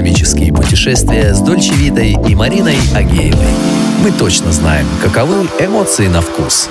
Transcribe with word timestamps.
гастрономические 0.00 0.50
путешествия 0.50 1.34
с 1.34 1.40
Дольче 1.40 1.74
Витой 1.74 2.16
и 2.26 2.34
Мариной 2.34 2.76
Агеевой. 2.94 3.52
Мы 4.02 4.10
точно 4.12 4.50
знаем, 4.50 4.86
каковы 5.02 5.46
эмоции 5.58 6.06
на 6.06 6.22
вкус. 6.22 6.70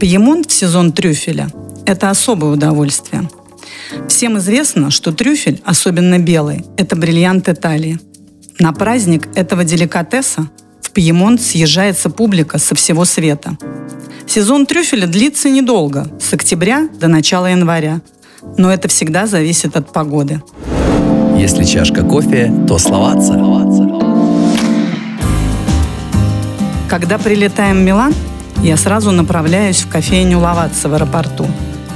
Пьемонт 0.00 0.50
в 0.50 0.52
сезон 0.52 0.90
трюфеля– 0.90 1.48
это 1.86 2.10
особое 2.10 2.50
удовольствие. 2.50 3.28
Всем 4.08 4.38
известно, 4.38 4.90
что 4.90 5.12
трюфель, 5.12 5.62
особенно 5.64 6.18
белый, 6.18 6.64
это 6.76 6.96
бриллиант 6.96 7.48
Италии. 7.48 8.00
На 8.58 8.72
праздник 8.72 9.28
этого 9.36 9.62
деликатеса 9.62 10.50
в 10.82 10.90
Пьемонт 10.90 11.40
съезжается 11.40 12.10
публика 12.10 12.58
со 12.58 12.74
всего 12.74 13.04
света. 13.04 13.56
Сезон 14.26 14.66
трюфеля 14.66 15.06
длится 15.06 15.50
недолго, 15.50 16.10
с 16.20 16.32
октября 16.32 16.88
до 17.00 17.06
начала 17.06 17.46
января. 17.46 18.00
Но 18.56 18.72
это 18.72 18.88
всегда 18.88 19.26
зависит 19.26 19.76
от 19.76 19.92
погоды. 19.92 20.42
Если 21.40 21.64
чашка 21.64 22.02
кофе, 22.02 22.52
то 22.68 22.76
словаться. 22.76 23.32
Когда 26.86 27.16
прилетаем 27.16 27.78
в 27.78 27.80
Милан, 27.80 28.14
я 28.62 28.76
сразу 28.76 29.10
направляюсь 29.10 29.80
в 29.80 29.88
кофейню 29.88 30.38
Лаватса 30.38 30.90
в 30.90 30.92
аэропорту. 30.92 31.46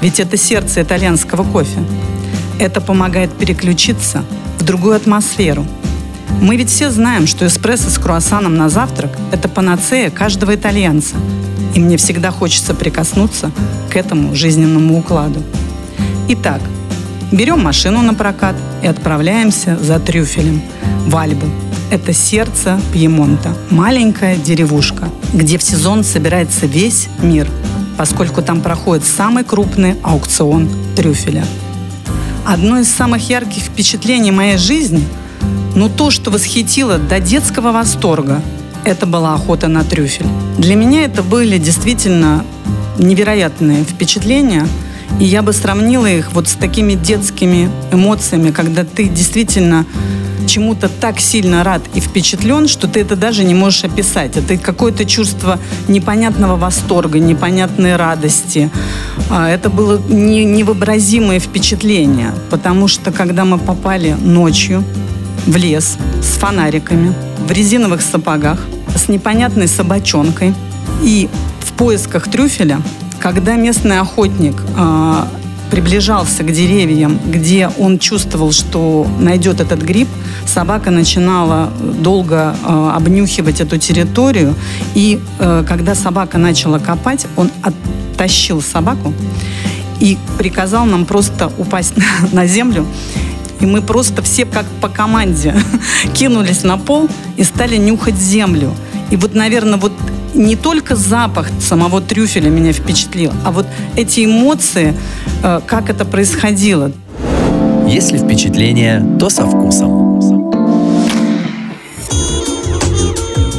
Ведь 0.01 0.19
это 0.19 0.39
сердце 0.39 0.81
итальянского 0.81 1.45
кофе. 1.45 1.79
Это 2.59 2.81
помогает 2.81 3.35
переключиться 3.35 4.25
в 4.59 4.65
другую 4.65 4.97
атмосферу. 4.97 5.67
Мы 6.41 6.57
ведь 6.57 6.71
все 6.71 6.91
знаем, 6.91 7.27
что 7.27 7.47
эспрессо 7.47 7.91
с 7.91 7.99
круассаном 7.99 8.57
на 8.57 8.71
завтрак– 8.71 9.11
это 9.31 9.51
панацея 9.51 10.09
каждого 10.09 10.55
итальянца. 10.55 11.17
И 11.75 11.81
мне 11.81 11.99
всегда 11.99 12.31
хочется 12.31 12.73
прикоснуться 12.73 13.51
к 13.93 13.97
этому 13.97 14.35
жизненному 14.35 14.99
укладу. 14.99 15.43
Итак, 16.29 16.63
берем 17.33 17.61
машину 17.63 18.03
на 18.03 18.15
прокат 18.15 18.57
и 18.83 18.87
отправляемся 18.87 19.79
за 19.79 19.99
трюфелем 19.99 20.63
в 21.07 21.17
Альбы. 21.17 21.47
Это 21.91 22.13
сердце 22.13 22.81
Пьемонта, 22.93 23.55
маленькая 23.71 24.37
деревушка, 24.37 25.09
где 25.33 25.59
в 25.59 25.63
сезон 25.63 26.05
собирается 26.05 26.67
весь 26.67 27.09
мир, 27.23 27.49
поскольку 27.97 28.43
там 28.43 28.61
проходит 28.61 29.05
самый 29.05 29.45
крупный 29.45 29.97
аукцион 30.03 30.69
трюфеля. 30.97 31.45
Одно 32.45 32.79
из 32.79 32.89
самых 32.89 33.29
ярких 33.29 33.63
впечатлений 33.63 34.31
моей 34.31 34.59
жизни– 34.59 35.05
ну 35.75 35.89
то, 35.89 36.11
что 36.11 36.31
восхитило 36.31 36.99
до 36.99 37.19
детского 37.19 37.73
восторга, 37.73 38.41
это 38.85 39.07
была 39.07 39.35
охота 39.35 39.67
на 39.67 39.83
трюфель. 39.83 40.27
Для 40.57 40.77
меня 40.77 41.05
это 41.05 41.23
были 41.23 41.59
действительно 41.59 42.45
невероятные 42.99 43.83
впечатления, 43.83 44.69
и 45.21 45.25
я 45.25 45.43
бы 45.43 45.53
сравнила 45.53 46.07
их 46.07 46.33
вот 46.33 46.49
с 46.49 46.55
такими 46.55 46.95
детскими 46.95 47.71
эмоциями, 47.93 48.51
когда 48.51 48.85
ты 48.85 49.09
действительно 49.09 49.87
чему-то 50.47 50.89
так 50.89 51.21
сильно 51.21 51.65
рад 51.65 51.83
и 51.95 52.01
впечатлен, 52.01 52.69
что 52.69 52.87
ты 52.87 53.01
это 53.01 53.17
даже 53.17 53.45
не 53.45 53.55
можешь 53.55 53.85
описать. 53.85 54.37
Это 54.37 54.57
какое-то 54.57 55.05
чувство 55.05 55.59
непонятного 55.89 56.57
восторга, 56.57 57.19
непонятной 57.19 57.97
радости. 57.97 58.71
А, 59.31 59.49
это 59.49 59.71
было 59.71 59.99
невообразимое 60.09 61.41
впечатление, 61.41 62.33
потому 62.51 62.89
что 62.89 63.11
когда 63.11 63.45
мы 63.45 63.59
попали 63.59 64.17
ночью 64.21 64.85
в 65.47 65.57
лес 65.57 65.97
с 66.23 66.37
фонариками, 66.37 67.15
в 67.47 67.51
резиновых 67.51 68.03
сапогах, 68.03 68.61
с 68.95 69.09
непонятной 69.09 69.69
собачонкой 69.69 70.55
и 71.03 71.29
в 71.61 71.73
поисках 71.73 72.31
трюфеля, 72.31 72.81
когда 73.25 73.55
местный 73.55 74.01
охотник 74.01 74.55
э, 74.77 75.25
приближался 75.71 76.43
к 76.43 76.53
деревьям, 76.53 77.19
где 77.25 77.71
он 77.79 77.99
чувствовал, 77.99 78.53
что 78.53 79.07
найдет 79.19 79.61
этот 79.61 79.81
гриб, 79.81 80.09
собака 80.47 80.91
начинала 80.91 81.71
долго 81.81 82.55
э, 82.63 82.91
обнюхивать 82.95 83.63
эту 83.63 83.79
территорию. 83.79 84.55
И 84.95 85.23
э, 85.39 85.65
когда 85.67 85.95
собака 85.95 86.37
начала 86.37 86.79
копать, 86.79 87.27
он 87.37 87.51
оттащил 87.63 88.61
собаку 88.61 89.15
и 90.01 90.19
приказал 90.37 90.85
нам 90.85 91.07
просто 91.07 91.51
упасть 91.57 91.95
на 92.33 92.47
землю 92.47 92.87
и 93.61 93.67
мы 93.67 93.81
просто 93.81 94.21
все 94.21 94.45
как 94.45 94.67
по 94.83 94.91
команде 94.91 95.55
кинулись 96.13 96.63
на 96.63 96.77
пол 96.77 97.09
и 97.39 97.45
стали 97.45 97.79
нюхать 97.79 98.17
землю. 98.17 98.75
И 99.11 99.17
вот, 99.17 99.35
наверное, 99.35 99.79
вот 99.79 99.93
не 100.35 100.57
только 100.57 100.97
запах 100.97 101.49
самого 101.61 102.01
трюфеля 102.01 102.51
меня 102.51 102.73
впечатлил, 102.73 103.33
а 103.45 103.51
вот 103.51 103.67
эти 103.97 104.25
эмоции, 104.25 104.95
э, 105.43 105.61
как 105.67 105.91
это 105.91 106.05
происходило. 106.05 106.93
Если 107.87 108.19
впечатление, 108.19 109.05
то 109.19 109.31
со 109.31 109.47
вкусом. 109.47 110.21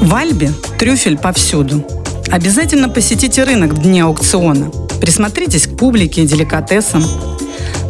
В 0.02 0.14
Альбе 0.14 0.52
трюфель 0.78 1.18
повсюду. 1.18 1.86
Обязательно 2.32 2.90
посетите 2.90 3.44
рынок 3.44 3.74
в 3.74 3.82
дни 3.82 4.02
аукциона. 4.02 4.72
Присмотритесь 5.00 5.68
к 5.68 5.78
публике 5.78 6.24
и 6.24 6.28
деликатесам. 6.28 7.04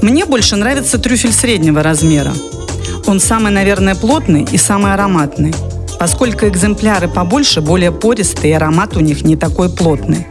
Мне 0.02 0.26
больше 0.26 0.56
нравится 0.56 0.98
трюфель 0.98 1.32
среднего 1.32 1.82
размера. 1.82 2.34
Он 3.08 3.20
самый, 3.20 3.52
наверное, 3.52 3.96
плотный 3.96 4.46
и 4.52 4.58
самый 4.58 4.94
ароматный, 4.94 5.54
поскольку 6.06 6.46
экземпляры 6.46 7.08
побольше 7.08 7.62
более 7.62 7.92
пористые, 7.92 8.52
и 8.52 8.54
аромат 8.54 8.96
у 8.96 9.00
них 9.00 9.24
не 9.24 9.36
такой 9.36 9.70
плотный. 9.70 10.28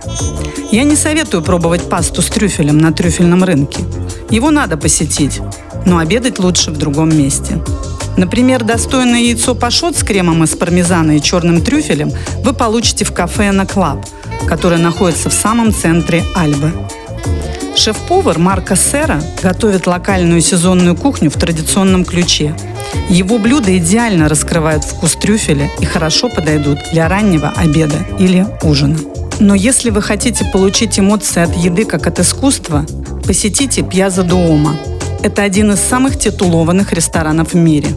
Я 0.71 0.85
не 0.85 0.95
советую 0.95 1.43
пробовать 1.43 1.89
пасту 1.89 2.23
с 2.23 2.27
трюфелем 2.27 2.79
на 2.79 2.93
трюфельном 2.93 3.43
рынке. 3.43 3.81
Его 4.31 4.53
надо 4.53 4.77
посетить, 4.77 5.41
но 5.85 5.99
обедать 5.99 6.39
лучше 6.39 6.71
в 6.71 6.77
другом 6.79 7.09
месте. 7.19 7.61
Например, 8.17 8.62
достойное 8.62 9.19
яйцо 9.19 9.57
пашот 9.57 9.97
с 9.97 10.05
кремом 10.05 10.45
из 10.45 10.51
пармезана 10.51 11.17
и 11.17 11.21
черным 11.21 11.61
трюфелем 11.61 12.12
вы 12.45 12.53
получите 12.53 13.05
в 13.05 13.12
кафе 13.12 13.51
на 13.51 13.67
Клаб, 13.67 14.06
которое 14.47 14.79
находится 14.79 15.29
в 15.29 15.35
самом 15.35 15.75
центре 15.75 16.23
Альбы. 16.37 16.71
Шеф-повар 17.75 18.39
Марко 18.39 18.77
Сера 18.77 19.21
готовит 19.43 19.89
локальную 19.89 20.41
сезонную 20.41 20.95
кухню 20.95 21.31
в 21.31 21.35
традиционном 21.35 22.05
ключе. 22.05 22.55
Его 23.09 23.38
блюда 23.38 23.77
идеально 23.77 24.28
раскрывают 24.28 24.84
вкус 24.84 25.12
трюфеля 25.16 25.71
и 25.81 25.84
хорошо 25.84 26.28
подойдут 26.28 26.78
для 26.93 27.09
раннего 27.09 27.53
обеда 27.56 28.06
или 28.19 28.47
ужина. 28.62 28.99
Но 29.41 29.55
если 29.55 29.91
вы 29.91 30.03
хотите 30.03 30.44
получить 30.53 30.99
эмоции 30.99 31.43
от 31.43 31.56
еды 31.56 31.84
как 31.84 32.06
от 32.06 32.21
искусства, 32.21 32.87
посетите 33.27 33.82
Пьяза 33.82 34.22
Дуома. 34.22 34.77
Это 35.22 35.43
один 35.43 35.72
из 35.72 35.81
самых 35.81 36.19
титулованных 36.19 36.93
ресторанов 36.93 37.53
в 37.53 37.56
мире. 37.56 37.88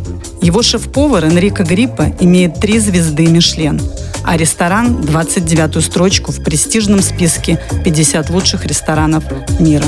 Его 0.42 0.62
шеф-повар 0.62 1.26
Энрико 1.26 1.64
Гриппа 1.64 2.14
имеет 2.20 2.60
три 2.60 2.80
звезды 2.80 3.28
Мишлен– 3.28 3.82
а 4.28 4.36
ресторан 4.36 4.98
29-ю 4.98 5.82
строчку 5.82 6.34
в 6.34 6.44
престижном 6.44 7.02
списке 7.02 7.60
50 7.86 8.30
лучших 8.30 8.66
ресторанов 8.66 9.24
мира. 9.58 9.86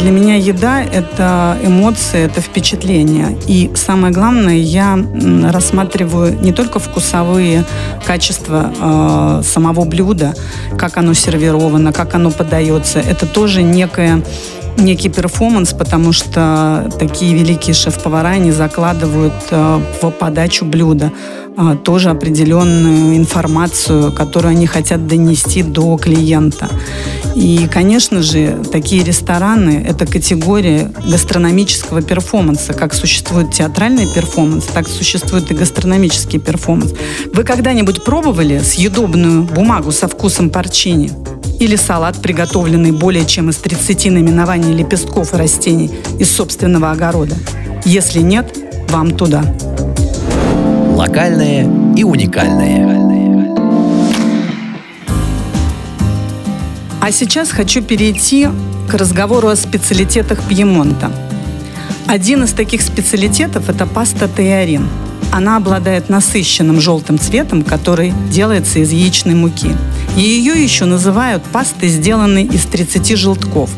Для 0.00 0.12
меня 0.12 0.36
еда– 0.36 0.82
это 0.92 1.58
эмоции, 1.62 2.20
это 2.20 2.40
впечатления. 2.40 3.36
И 3.46 3.70
самое 3.74 4.14
главное, 4.14 4.56
я 4.56 4.98
рассматриваю 5.52 6.40
не 6.40 6.52
только 6.52 6.78
вкусовые 6.78 7.64
качества 8.06 8.72
э, 8.80 9.42
самого 9.44 9.84
блюда, 9.84 10.34
как 10.78 10.96
оно 10.96 11.12
сервировано, 11.12 11.92
как 11.92 12.14
оно 12.14 12.30
подается. 12.30 12.98
Это 12.98 13.26
тоже 13.26 13.62
некое 13.62 14.22
некий 14.78 15.10
перформанс, 15.10 15.74
потому 15.74 16.12
что 16.12 16.90
такие 16.98 17.34
великие 17.34 17.74
шеф-повара 17.74 18.36
не 18.36 18.52
закладывают 18.52 19.34
э, 19.50 19.80
в 20.00 20.10
подачу 20.12 20.64
блюда 20.64 21.12
тоже 21.84 22.10
определенную 22.10 23.16
информацию, 23.16 24.12
которую 24.12 24.52
они 24.52 24.66
хотят 24.66 25.06
донести 25.06 25.62
до 25.62 25.96
клиента. 25.96 26.68
И, 27.34 27.68
конечно 27.72 28.22
же, 28.22 28.58
такие 28.72 29.04
рестораны– 29.04 29.84
это 29.88 30.06
категория 30.06 30.90
гастрономического 31.06 32.02
перформанса. 32.02 32.72
Как 32.72 32.94
существует 32.94 33.52
театральный 33.52 34.06
перформанс, 34.12 34.64
так 34.64 34.88
существует 34.88 35.50
и 35.50 35.54
гастрономический 35.54 36.38
перформанс. 36.38 36.92
Вы 37.32 37.44
когда-нибудь 37.44 38.04
пробовали 38.04 38.58
съедобную 38.58 39.42
бумагу 39.42 39.92
со 39.92 40.08
вкусом 40.08 40.50
порчини? 40.50 41.12
Или 41.60 41.76
салат, 41.76 42.16
приготовленный 42.22 42.92
более 42.92 43.26
чем 43.26 43.50
из 43.50 43.56
30 43.56 44.06
наименований 44.06 44.72
лепестков 44.72 45.34
растений 45.34 45.90
из 46.18 46.30
собственного 46.30 46.90
огорода? 46.90 47.36
Если 47.84 48.20
нет, 48.20 48.56
вам 48.88 49.10
туда. 49.12 49.44
Локальное 51.10 51.68
и 51.96 52.04
уникальное. 52.04 52.86
А 57.00 57.10
сейчас 57.10 57.50
хочу 57.50 57.82
перейти 57.82 58.46
к 58.88 58.94
разговору 58.94 59.48
о 59.48 59.56
специалитетах 59.56 60.40
Пьемонта. 60.44 61.10
Один 62.06 62.44
из 62.44 62.52
таких 62.52 62.80
специалитетов– 62.80 63.68
это 63.68 63.86
паста 63.86 64.28
теорин. 64.28 64.88
Она 65.32 65.56
обладает 65.56 66.10
насыщенным 66.10 66.80
желтым 66.80 67.18
цветом, 67.18 67.64
который 67.64 68.12
делается 68.30 68.78
из 68.78 68.92
яичной 68.92 69.34
муки– 69.34 69.74
ее 70.16 70.60
еще 70.62 70.84
называют 70.86 71.42
пастой, 71.44 71.88
сделанной 71.88 72.44
из 72.44 72.64
30 72.66 73.16
желтков. 73.16 73.70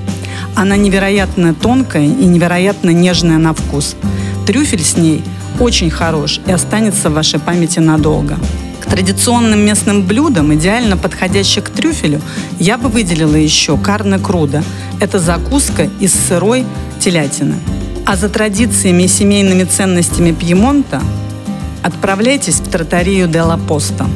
Она 0.54 0.76
невероятно 0.76 1.54
тонкая 1.54 2.04
и 2.04 2.24
невероятно 2.24 2.90
нежная 2.90 3.38
на 3.38 3.52
вкус. 3.52 3.96
Трюфель 4.52 4.84
с 4.84 4.98
ней 4.98 5.24
очень 5.58 5.90
хорош 5.90 6.38
и 6.46 6.52
останется 6.52 7.08
в 7.08 7.14
вашей 7.14 7.40
памяти 7.40 7.78
надолго. 7.78 8.38
К 8.80 8.86
традиционным 8.86 9.60
местным 9.60 10.02
блюдам, 10.02 10.52
идеально 10.52 10.98
подходящих 10.98 11.64
к 11.64 11.70
трюфелю, 11.70 12.20
я 12.58 12.76
бы 12.76 12.90
выделила 12.90 13.36
еще 13.36 13.78
карне 13.78 14.18
круда. 14.18 14.62
Это 15.00 15.18
закуска 15.18 15.88
из 16.00 16.12
сырой 16.12 16.66
телятины. 17.00 17.54
А 18.04 18.14
за 18.16 18.28
традициями 18.28 19.04
и 19.04 19.08
семейными 19.08 19.64
ценностями 19.64 20.32
Пьемонта 20.32 21.00
отправляйтесь 21.82 22.60
в 22.60 22.68
тротарию 22.68 23.28
де 23.28 23.40
ла 23.40 23.56
Поста. 23.56 24.06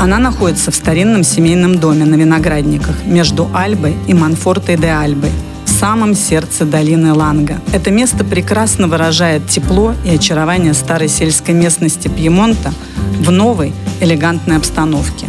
Она 0.00 0.18
находится 0.18 0.70
в 0.70 0.74
старинном 0.74 1.24
семейном 1.24 1.78
доме 1.78 2.06
на 2.06 2.14
Виноградниках 2.14 3.04
между 3.04 3.50
Альбой 3.52 3.96
и 4.06 4.14
Манфортой 4.14 4.78
де 4.78 4.88
Альбой– 4.88 5.30
самом 5.82 6.14
сердце 6.14 6.64
долины 6.64 7.12
Ланга. 7.12 7.60
Это 7.72 7.90
место 7.90 8.22
прекрасно 8.22 8.86
выражает 8.86 9.48
тепло 9.48 9.96
и 10.04 10.10
очарование 10.10 10.74
старой 10.74 11.08
сельской 11.08 11.54
местности 11.54 12.06
Пьемонта 12.06 12.72
в 13.18 13.32
новой 13.32 13.72
элегантной 14.00 14.58
обстановке. 14.58 15.26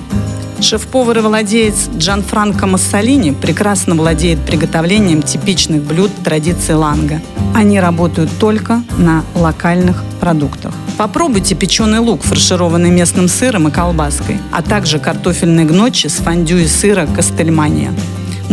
Шеф-повар 0.60 1.18
и 1.18 1.22
владелец 1.22 1.90
Джан 1.98 2.22
Франко 2.22 2.68
Массолини 2.68 3.32
прекрасно 3.32 3.96
владеет 3.96 4.46
приготовлением 4.46 5.24
типичных 5.24 5.82
блюд 5.82 6.12
традиции 6.24 6.74
ланга. 6.74 7.20
Они 7.56 7.80
работают 7.80 8.30
только 8.40 8.84
на 9.00 9.24
локальных 9.34 10.04
продуктах. 10.20 10.76
Попробуйте 11.00 11.56
печеный 11.56 11.98
лук, 11.98 12.22
фаршированный 12.22 12.92
местным 12.92 13.28
сыром 13.28 13.70
и 13.70 13.72
колбаской, 13.72 14.38
а 14.52 14.62
также 14.62 15.00
картофельные 15.00 15.66
гночи 15.66 16.06
с 16.06 16.18
фондю 16.18 16.60
и 16.60 16.68
сыра 16.68 17.08
Кастельмания. 17.08 17.92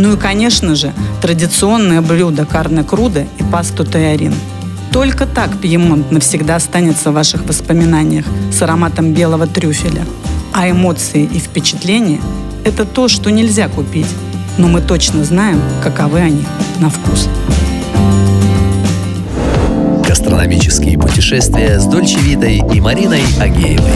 Ну 0.01 0.13
и, 0.13 0.17
конечно 0.17 0.73
же, 0.73 0.93
традиционное 1.21 2.01
блюдо 2.01 2.43
карне 2.43 2.83
круда 2.83 3.27
и 3.37 3.43
пасту 3.43 3.85
таярин. 3.85 4.33
Только 4.91 5.27
так 5.27 5.55
Пьемонт 5.59 6.11
навсегда 6.11 6.55
останется 6.55 7.11
в 7.11 7.13
ваших 7.13 7.45
воспоминаниях 7.45 8.25
с 8.51 8.59
ароматом 8.63 9.13
белого 9.13 9.45
трюфеля. 9.45 10.03
А 10.53 10.67
эмоции 10.67 11.29
и 11.31 11.37
впечатления– 11.37 12.19
это 12.65 12.85
то, 12.85 13.07
что 13.07 13.29
нельзя 13.29 13.67
купить, 13.69 14.07
но 14.57 14.67
мы 14.67 14.81
точно 14.81 15.23
знаем, 15.23 15.61
каковы 15.83 16.17
они 16.17 16.45
на 16.79 16.89
вкус. 16.89 17.29
Гастрономические 20.07 20.97
путешествия 20.97 21.79
с 21.79 21.85
Дольче 21.85 22.17
Витой 22.21 22.63
и 22.73 22.81
Мариной 22.81 23.21
Агеевой. 23.39 23.93